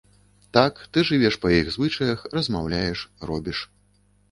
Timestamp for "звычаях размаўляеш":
1.77-3.07